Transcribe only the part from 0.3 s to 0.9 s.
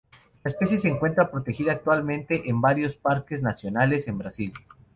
La especie se